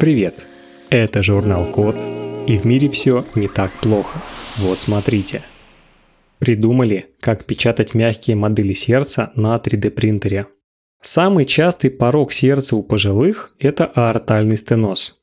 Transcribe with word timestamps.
Привет! 0.00 0.46
Это 0.88 1.22
журнал 1.22 1.66
Код, 1.66 1.94
и 2.46 2.56
в 2.56 2.64
мире 2.64 2.88
все 2.88 3.26
не 3.34 3.48
так 3.48 3.70
плохо. 3.82 4.18
Вот 4.56 4.80
смотрите. 4.80 5.42
Придумали, 6.38 7.10
как 7.20 7.44
печатать 7.44 7.92
мягкие 7.92 8.34
модели 8.34 8.72
сердца 8.72 9.30
на 9.34 9.54
3D 9.56 9.90
принтере. 9.90 10.46
Самый 11.02 11.44
частый 11.44 11.90
порог 11.90 12.32
сердца 12.32 12.76
у 12.76 12.82
пожилых– 12.82 13.54
это 13.58 13.84
аортальный 13.84 14.56
стеноз. 14.56 15.20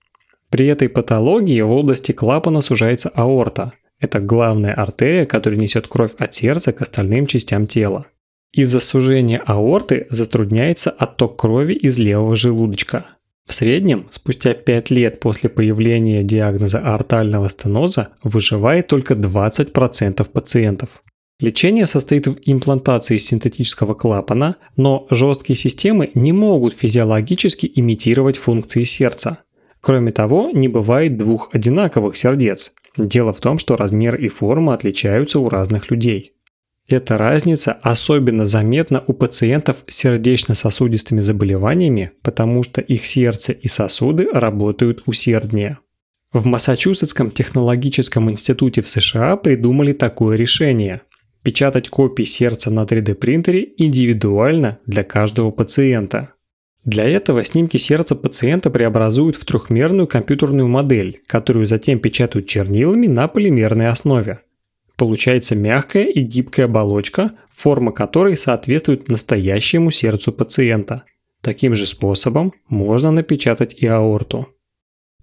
При 0.51 0.67
этой 0.67 0.89
патологии 0.89 1.59
в 1.61 1.71
области 1.71 2.11
клапана 2.11 2.61
сужается 2.61 3.09
аорта. 3.09 3.73
Это 3.99 4.19
главная 4.19 4.75
артерия, 4.75 5.25
которая 5.25 5.59
несет 5.59 5.87
кровь 5.87 6.13
от 6.19 6.35
сердца 6.35 6.71
к 6.71 6.83
остальным 6.83 7.25
частям 7.25 7.65
тела. 7.65 8.05
Из-за 8.51 8.79
сужения 8.79 9.41
аорты 9.43 10.05
затрудняется 10.11 10.91
отток 10.91 11.35
крови 11.39 11.73
из 11.73 11.97
левого 11.97 12.35
желудочка– 12.35 13.07
в 13.47 13.53
среднем, 13.53 14.07
спустя 14.09 14.53
5 14.53 14.89
лет 14.91 15.19
после 15.21 15.49
появления 15.49 16.21
диагноза 16.21 16.79
аортального 16.79 17.49
стеноза, 17.49 18.09
выживает 18.21 18.87
только 18.87 19.13
20% 19.13 20.23
пациентов. 20.25 21.01
Лечение 21.39 21.85
состоит 21.85 22.27
в 22.27 22.37
имплантации 22.45 23.17
синтетического 23.17 23.93
клапана, 23.93 24.57
но 24.75 25.07
жесткие 25.09 25.55
системы 25.55 26.11
не 26.13 26.33
могут 26.33 26.73
физиологически 26.73 27.71
имитировать 27.73 28.37
функции 28.37 28.83
сердца. 28.83 29.37
Кроме 29.79 30.11
того, 30.11 30.49
не 30.51 30.67
бывает 30.67 31.17
двух 31.17 31.49
одинаковых 31.53 32.17
сердец. 32.17 32.73
Дело 32.97 33.33
в 33.33 33.39
том, 33.39 33.59
что 33.59 33.77
размер 33.77 34.15
и 34.15 34.27
форма 34.27 34.73
отличаются 34.73 35.39
у 35.39 35.47
разных 35.47 35.89
людей. 35.89 36.33
Эта 36.89 37.17
разница 37.17 37.73
особенно 37.73 38.45
заметна 38.45 39.03
у 39.07 39.13
пациентов 39.13 39.83
с 39.87 39.95
сердечно-сосудистыми 39.95 41.19
заболеваниями, 41.19 42.11
потому 42.21 42.63
что 42.63 42.79
их 42.79 43.05
сердце 43.05 43.51
и 43.51 43.67
сосуды 43.67 44.29
работают 44.31 45.03
усерднее. 45.05 45.79
В 46.31 46.45
Массачусетском 46.45 47.31
технологическом 47.31 48.31
институте 48.31 48.81
в 48.81 48.87
США 48.87 49.35
придумали 49.35 49.91
такое 49.91 50.37
решение– 50.37 51.01
печатать 51.43 51.89
копии 51.89 52.23
сердца 52.23 52.71
на 52.71 52.83
3D 52.83 53.15
принтере 53.15 53.67
индивидуально 53.77 54.79
для 54.85 55.03
каждого 55.03 55.51
пациента. 55.51 56.33
Для 56.85 57.03
этого 57.03 57.43
снимки 57.43 57.75
сердца 57.75 58.15
пациента 58.15 58.69
преобразуют 58.69 59.35
в 59.35 59.43
трехмерную 59.43 60.07
компьютерную 60.07 60.69
модель, 60.69 61.21
которую 61.27 61.65
затем 61.65 61.99
печатают 61.99 62.47
чернилами 62.47 63.07
на 63.07 63.27
полимерной 63.27 63.87
основе– 63.87 64.39
Получается 64.97 65.55
мягкая 65.55 66.05
и 66.05 66.21
гибкая 66.21 66.65
оболочка, 66.65 67.31
форма 67.53 67.91
которой 67.91 68.35
соответствует 68.35 69.07
настоящему 69.09 69.91
сердцу 69.91 70.33
пациента. 70.33 71.03
Таким 71.41 71.75
же 71.75 71.85
способом 71.85 72.51
можно 72.67 73.11
напечатать 73.11 73.75
и 73.75 73.85
аорту. 73.85 74.47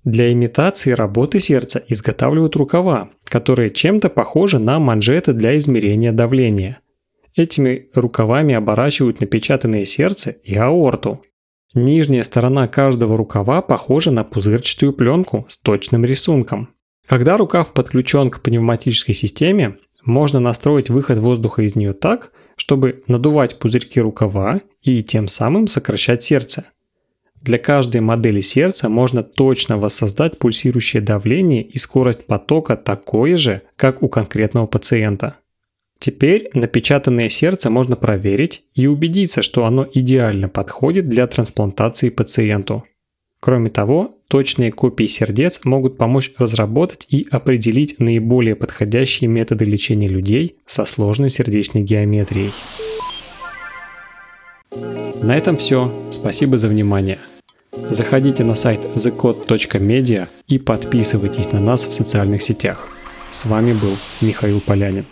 Для 0.04 0.32
имитации 0.32 0.92
работы 0.92 1.40
сердца 1.40 1.82
изготавливают 1.88 2.54
рукава, 2.56 3.10
которые 3.24 3.70
чем-то 3.70 4.10
похожи 4.10 4.58
на 4.58 4.78
манжеты 4.78 5.32
для 5.32 5.56
измерения 5.58 6.12
давления. 6.12 6.78
Этими 7.34 7.88
рукавами 7.94 8.54
оборачивают 8.54 9.20
напечатанное 9.20 9.84
сердце 9.86 10.30
и 10.44 10.54
аорту. 10.56 11.24
Нижняя 11.74 12.22
сторона 12.22 12.68
каждого 12.68 13.16
рукава 13.16 13.60
похожа 13.60 14.12
на 14.12 14.22
пузырчатую 14.22 14.92
пленку 14.92 15.46
с 15.48 15.58
точным 15.58 16.04
рисунком. 16.04 16.73
Когда 17.06 17.36
рукав 17.36 17.72
подключен 17.72 18.30
к 18.30 18.40
пневматической 18.40 19.14
системе, 19.14 19.76
можно 20.04 20.40
настроить 20.40 20.90
выход 20.90 21.18
воздуха 21.18 21.62
из 21.62 21.76
нее 21.76 21.92
так, 21.92 22.32
чтобы 22.56 23.02
надувать 23.08 23.58
пузырьки 23.58 24.00
рукава 24.00 24.60
и 24.82 25.02
тем 25.02 25.28
самым 25.28 25.66
сокращать 25.66 26.22
сердце. 26.22 26.66
Для 27.42 27.58
каждой 27.58 28.00
модели 28.00 28.40
сердца 28.40 28.88
можно 28.88 29.22
точно 29.22 29.76
воссоздать 29.76 30.38
пульсирующее 30.38 31.02
давление 31.02 31.62
и 31.62 31.76
скорость 31.78 32.26
потока 32.26 32.76
такое 32.76 33.36
же, 33.36 33.62
как 33.76 34.02
у 34.02 34.08
конкретного 34.08 34.66
пациента. 34.66 35.36
Теперь 35.98 36.48
напечатанное 36.54 37.28
сердце 37.28 37.68
можно 37.68 37.96
проверить 37.96 38.64
и 38.74 38.86
убедиться, 38.86 39.42
что 39.42 39.66
оно 39.66 39.86
идеально 39.92 40.48
подходит 40.48 41.08
для 41.08 41.26
трансплантации 41.26 42.08
пациенту. 42.08 42.84
Кроме 43.44 43.68
того, 43.68 44.16
точные 44.28 44.72
копии 44.72 45.04
сердец 45.04 45.60
могут 45.64 45.98
помочь 45.98 46.32
разработать 46.38 47.06
и 47.10 47.28
определить 47.30 48.00
наиболее 48.00 48.56
подходящие 48.56 49.28
методы 49.28 49.66
лечения 49.66 50.08
людей 50.08 50.56
со 50.64 50.86
сложной 50.86 51.28
сердечной 51.28 51.82
геометрией. 51.82 52.52
На 55.22 55.36
этом 55.36 55.58
все. 55.58 55.92
Спасибо 56.10 56.56
за 56.56 56.68
внимание. 56.68 57.18
Заходите 57.86 58.44
на 58.44 58.54
сайт 58.54 58.82
thecode.media 58.82 60.28
и 60.48 60.58
подписывайтесь 60.58 61.52
на 61.52 61.60
нас 61.60 61.86
в 61.86 61.92
социальных 61.92 62.40
сетях. 62.40 62.88
С 63.30 63.44
вами 63.44 63.74
был 63.74 63.94
Михаил 64.22 64.62
Полянин. 64.62 65.04